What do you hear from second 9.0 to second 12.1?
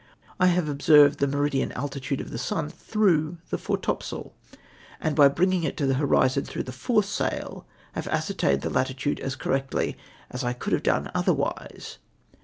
as correctly as I could have done other mse.